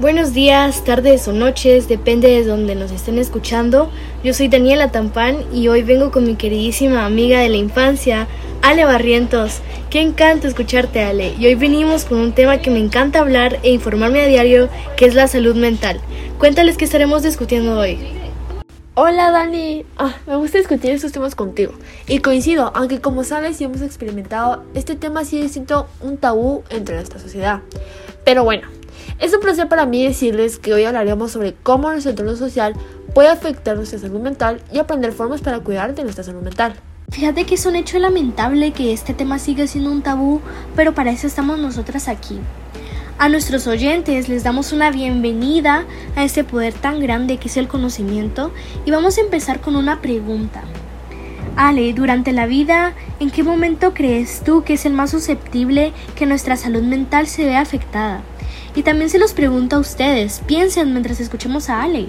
[0.00, 3.90] Buenos días, tardes o noches, depende de donde nos estén escuchando.
[4.22, 8.28] Yo soy Daniela Tampán y hoy vengo con mi queridísima amiga de la infancia,
[8.62, 9.58] Ale Barrientos.
[9.90, 11.34] Qué encanto escucharte, Ale.
[11.36, 15.04] Y hoy venimos con un tema que me encanta hablar e informarme a diario, que
[15.04, 16.00] es la salud mental.
[16.38, 17.98] Cuéntales qué estaremos discutiendo hoy.
[18.94, 21.72] Hola Dani, ah, me gusta discutir estos temas contigo
[22.06, 26.94] y coincido, aunque como sabes y hemos experimentado, este tema sigue siendo un tabú entre
[26.94, 27.62] nuestra sociedad.
[28.24, 28.68] Pero bueno,
[29.18, 32.74] es un placer para mí decirles que hoy hablaremos sobre cómo nuestro entorno social
[33.14, 36.74] puede afectar nuestra salud mental y aprender formas para cuidar de nuestra salud mental.
[37.10, 40.40] Fíjate que es un hecho lamentable que este tema siga siendo un tabú,
[40.76, 42.38] pero para eso estamos nosotras aquí.
[43.18, 47.66] A nuestros oyentes les damos una bienvenida a este poder tan grande que es el
[47.66, 48.52] conocimiento
[48.84, 50.62] y vamos a empezar con una pregunta.
[51.56, 56.26] Ale, durante la vida, ¿en qué momento crees tú que es el más susceptible que
[56.26, 58.22] nuestra salud mental se vea afectada?
[58.78, 62.06] Y también se los pregunto a ustedes, piensen mientras escuchemos a Ale.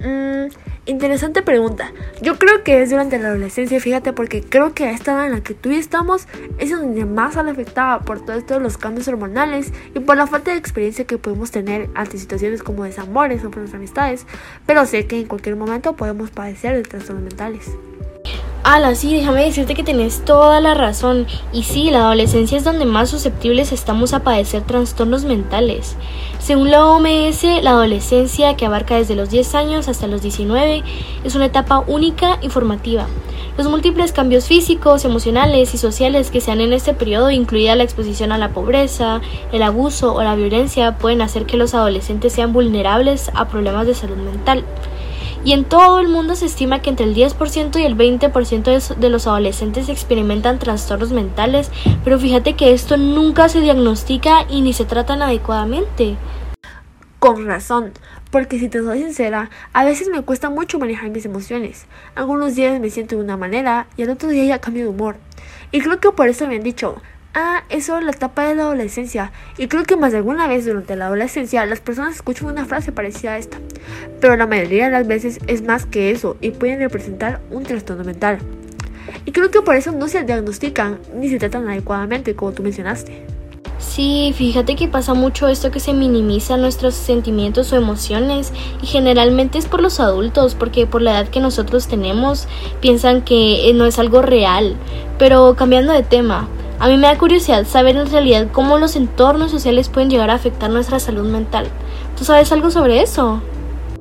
[0.00, 0.50] Mm,
[0.86, 1.92] interesante pregunta.
[2.20, 5.32] Yo creo que es durante la adolescencia, fíjate, porque creo que a esta edad en
[5.34, 6.26] la que tú y estamos
[6.58, 10.26] es donde más sale afectada por todo esto de los cambios hormonales y por la
[10.26, 14.26] falta de experiencia que podemos tener ante situaciones como desamores o por las amistades.
[14.66, 17.70] Pero sé que en cualquier momento podemos padecer de trastornos mentales.
[18.62, 21.26] Ala, sí, déjame decirte que tienes toda la razón.
[21.50, 25.96] Y sí, la adolescencia es donde más susceptibles estamos a padecer trastornos mentales.
[26.38, 30.82] Según la OMS, la adolescencia, que abarca desde los 10 años hasta los 19,
[31.24, 33.06] es una etapa única y formativa.
[33.56, 37.84] Los múltiples cambios físicos, emocionales y sociales que se dan en este periodo, incluida la
[37.84, 42.52] exposición a la pobreza, el abuso o la violencia, pueden hacer que los adolescentes sean
[42.52, 44.66] vulnerables a problemas de salud mental
[45.44, 49.08] y en todo el mundo se estima que entre el 10% y el 20% de
[49.08, 51.70] los adolescentes experimentan trastornos mentales,
[52.04, 56.16] pero fíjate que esto nunca se diagnostica y ni se tratan adecuadamente.
[57.18, 57.92] Con razón,
[58.30, 61.86] porque si te soy sincera, a veces me cuesta mucho manejar mis emociones.
[62.14, 65.16] Algunos días me siento de una manera y al otro día ya cambio de humor.
[65.72, 67.00] Y creo que por eso me han dicho,
[67.32, 69.30] Ah, eso es la etapa de la adolescencia.
[69.56, 72.90] Y creo que más de alguna vez durante la adolescencia las personas escuchan una frase
[72.90, 73.58] parecida a esta.
[74.20, 78.02] Pero la mayoría de las veces es más que eso y pueden representar un trastorno
[78.02, 78.38] mental.
[79.24, 83.24] Y creo que por eso no se diagnostican ni se tratan adecuadamente, como tú mencionaste.
[83.78, 88.52] Sí, fíjate que pasa mucho esto que se minimiza nuestros sentimientos o emociones
[88.82, 92.46] y generalmente es por los adultos porque por la edad que nosotros tenemos
[92.80, 94.76] piensan que no es algo real.
[95.18, 96.48] Pero cambiando de tema,
[96.80, 100.34] a mí me da curiosidad saber en realidad cómo los entornos sociales pueden llegar a
[100.34, 101.68] afectar nuestra salud mental.
[102.16, 103.42] ¿Tú sabes algo sobre eso?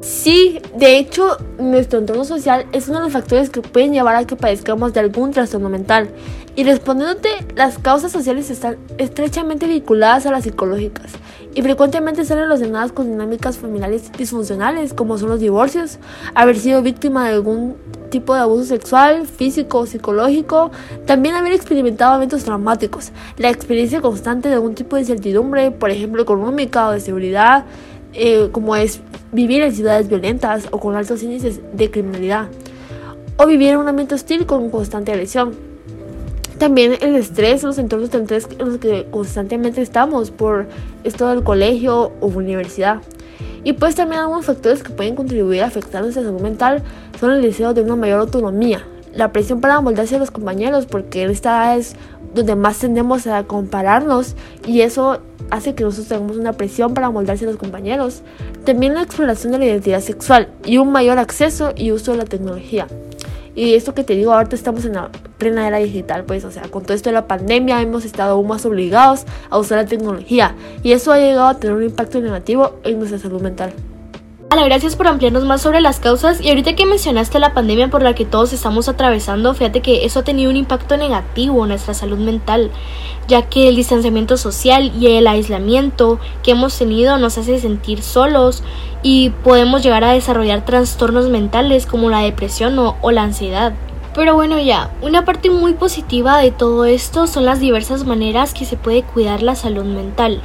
[0.01, 4.25] Sí, de hecho, nuestro entorno social es uno de los factores que pueden llevar a
[4.25, 6.09] que padezcamos de algún trastorno mental.
[6.55, 11.11] Y respondiéndote, las causas sociales están estrechamente vinculadas a las psicológicas
[11.55, 15.99] y frecuentemente están relacionadas con dinámicas familiares disfuncionales, como son los divorcios,
[16.35, 17.75] haber sido víctima de algún
[18.09, 20.71] tipo de abuso sexual, físico o psicológico,
[21.05, 26.21] también haber experimentado eventos traumáticos, la experiencia constante de algún tipo de incertidumbre, por ejemplo
[26.21, 27.65] económica o de seguridad,
[28.13, 32.47] eh, como es vivir en ciudades violentas o con altos índices de criminalidad,
[33.37, 35.68] o vivir en un ambiente hostil con constante agresión.
[36.59, 40.67] También el estrés, los entornos de estrés en los que constantemente estamos por
[41.05, 43.01] esto del colegio o universidad.
[43.63, 46.83] Y pues también algunos factores que pueden contribuir a afectar nuestra salud mental
[47.17, 48.83] son el deseo de una mayor autonomía,
[49.13, 51.95] la presión para moldarse a los compañeros, porque en esta edad es
[52.35, 54.35] donde más tendemos a compararnos
[54.67, 55.21] y eso
[55.51, 58.21] hace que nosotros tengamos una presión para moldarse a los compañeros.
[58.65, 62.25] También la exploración de la identidad sexual y un mayor acceso y uso de la
[62.25, 62.87] tecnología.
[63.59, 66.61] Y esto que te digo, ahorita estamos en la plena era digital, pues, o sea,
[66.69, 70.55] con todo esto de la pandemia hemos estado aún más obligados a usar la tecnología
[70.81, 73.73] y eso ha llegado a tener un impacto negativo en nuestra salud mental.
[74.51, 78.01] Hola, gracias por ampliarnos más sobre las causas y ahorita que mencionaste la pandemia por
[78.01, 81.93] la que todos estamos atravesando, fíjate que eso ha tenido un impacto negativo en nuestra
[81.93, 82.71] salud mental,
[83.27, 88.63] ya que el distanciamiento social y el aislamiento que hemos tenido nos hace sentir solos
[89.03, 93.73] y podemos llegar a desarrollar trastornos mentales como la depresión o, o la ansiedad.
[94.15, 98.65] Pero bueno ya, una parte muy positiva de todo esto son las diversas maneras que
[98.65, 100.41] se puede cuidar la salud mental.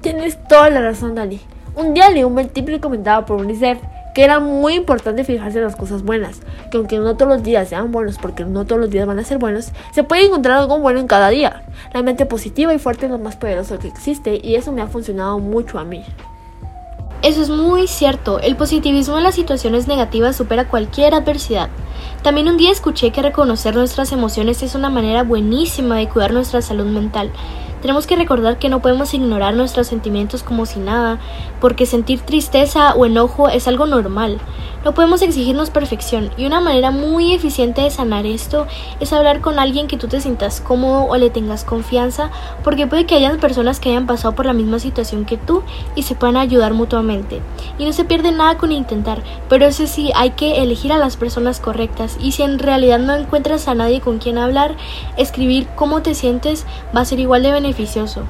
[0.00, 1.40] Tienes toda la razón, Dani.
[1.76, 3.78] Un día leí un artículo comentado por UNICEF
[4.14, 6.38] que era muy importante fijarse en las cosas buenas,
[6.70, 9.24] que aunque no todos los días sean buenos, porque no todos los días van a
[9.24, 11.64] ser buenos, se puede encontrar algo bueno en cada día.
[11.92, 14.86] La mente positiva y fuerte es lo más poderoso que existe y eso me ha
[14.86, 16.04] funcionado mucho a mí.
[17.22, 21.70] Eso es muy cierto, el positivismo en las situaciones negativas supera cualquier adversidad.
[22.22, 26.62] También un día escuché que reconocer nuestras emociones es una manera buenísima de cuidar nuestra
[26.62, 27.30] salud mental.
[27.84, 31.18] Tenemos que recordar que no podemos ignorar nuestros sentimientos como si nada,
[31.60, 34.38] porque sentir tristeza o enojo es algo normal.
[34.84, 38.66] No podemos exigirnos perfección y una manera muy eficiente de sanar esto
[39.00, 42.30] es hablar con alguien que tú te sientas cómodo o le tengas confianza,
[42.62, 45.62] porque puede que hayan personas que hayan pasado por la misma situación que tú
[45.94, 47.40] y se puedan ayudar mutuamente.
[47.78, 51.16] Y no se pierde nada con intentar, pero eso sí, hay que elegir a las
[51.16, 54.76] personas correctas y si en realidad no encuentras a nadie con quien hablar,
[55.16, 58.24] escribir cómo te sientes va a ser igual de beneficioso.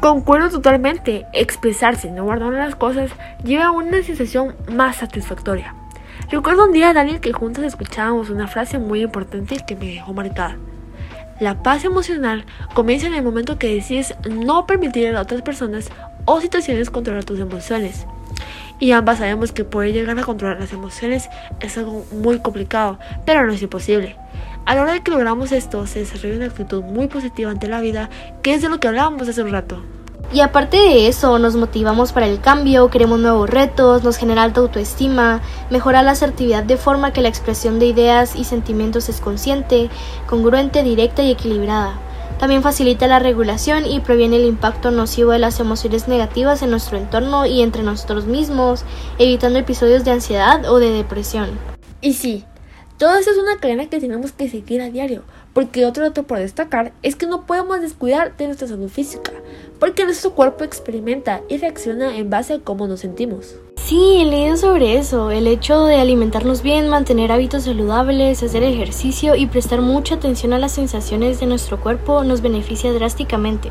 [0.00, 3.10] Concuerdo totalmente, expresarse, no guardar las cosas,
[3.42, 5.74] lleva a una sensación más satisfactoria.
[6.30, 10.56] Recuerdo un día Daniel que juntos escuchábamos una frase muy importante que me dejó marcada.
[11.40, 15.90] La paz emocional comienza en el momento que decides no permitir a otras personas
[16.24, 18.06] o situaciones controlar tus emociones.
[18.78, 21.28] Y ambas sabemos que poder llegar a controlar las emociones
[21.60, 24.16] es algo muy complicado, pero no es imposible.
[24.66, 27.80] A la hora de que logramos esto, se desarrolla una actitud muy positiva ante la
[27.80, 28.10] vida,
[28.42, 29.82] que es de lo que hablábamos hace un rato.
[30.32, 34.60] Y aparte de eso, nos motivamos para el cambio, queremos nuevos retos, nos genera alta
[34.60, 35.40] autoestima,
[35.70, 39.88] mejora la asertividad de forma que la expresión de ideas y sentimientos es consciente,
[40.26, 42.00] congruente, directa y equilibrada.
[42.38, 46.98] También facilita la regulación y previene el impacto nocivo de las emociones negativas en nuestro
[46.98, 48.84] entorno y entre nosotros mismos,
[49.18, 51.50] evitando episodios de ansiedad o de depresión.
[52.02, 52.44] Y sí,
[52.98, 55.22] todo eso es una cadena que tenemos que seguir a diario,
[55.54, 59.32] porque otro dato por destacar es que no podemos descuidar de nuestra salud física,
[59.80, 63.56] porque nuestro cuerpo experimenta y reacciona en base a cómo nos sentimos.
[63.86, 69.36] Sí, he leído sobre eso, el hecho de alimentarnos bien, mantener hábitos saludables, hacer ejercicio
[69.36, 73.70] y prestar mucha atención a las sensaciones de nuestro cuerpo nos beneficia drásticamente.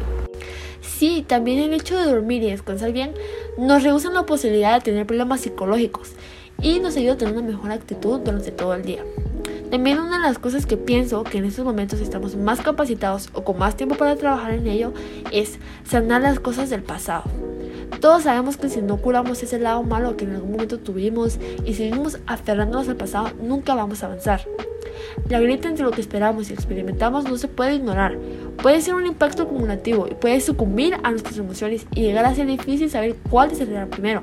[0.79, 3.11] Sí, también el hecho de dormir y descansar bien
[3.57, 6.13] nos reduce la posibilidad de tener problemas psicológicos
[6.61, 9.03] y nos ayuda a tener una mejor actitud durante todo el día.
[9.69, 13.43] También una de las cosas que pienso que en estos momentos estamos más capacitados o
[13.43, 14.93] con más tiempo para trabajar en ello
[15.33, 17.25] es sanar las cosas del pasado.
[18.05, 21.73] Todos sabemos que si no curamos ese lado malo que en algún momento tuvimos y
[21.73, 24.41] seguimos aferrándonos al pasado, nunca vamos a avanzar.
[25.27, 28.15] La grieta entre lo que esperamos y experimentamos no se puede ignorar.
[28.61, 32.45] Puede ser un impacto acumulativo y puede sucumbir a nuestras emociones y llegar a ser
[32.45, 34.21] difícil saber cuál desarrollar primero.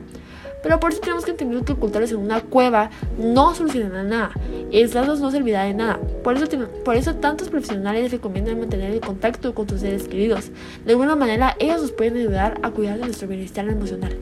[0.62, 4.30] Pero por eso tenemos que entender que ocultarlos en una cueva no soluciona nada.
[4.72, 5.98] Aislados no servirá de nada.
[6.22, 6.46] Por eso,
[6.84, 10.50] por eso tantos profesionales recomiendan mantener el contacto con tus seres queridos.
[10.84, 14.16] De alguna manera ellos nos pueden ayudar a cuidar de nuestro bienestar emocional.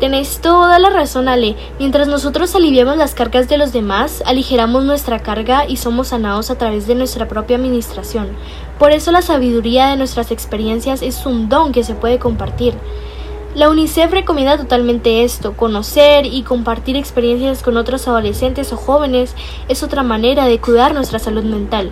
[0.00, 1.56] Tenéis toda la razón, Ale.
[1.80, 6.54] Mientras nosotros aliviamos las cargas de los demás, aligeramos nuestra carga y somos sanados a
[6.56, 8.28] través de nuestra propia administración.
[8.78, 12.74] Por eso la sabiduría de nuestras experiencias es un don que se puede compartir.
[13.58, 19.34] La UNICEF recomienda totalmente esto, conocer y compartir experiencias con otros adolescentes o jóvenes
[19.68, 21.90] es otra manera de cuidar nuestra salud mental.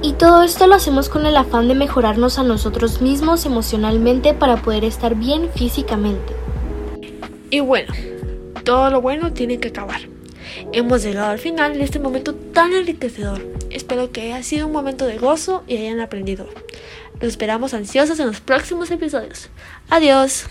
[0.00, 4.62] Y todo esto lo hacemos con el afán de mejorarnos a nosotros mismos emocionalmente para
[4.62, 6.34] poder estar bien físicamente.
[7.50, 7.92] Y bueno,
[8.62, 10.02] todo lo bueno tiene que acabar.
[10.70, 13.44] Hemos llegado al final de este momento tan enriquecedor.
[13.70, 16.46] Espero que haya sido un momento de gozo y hayan aprendido.
[17.14, 19.48] Los esperamos ansiosos en los próximos episodios.
[19.90, 20.46] Adiós.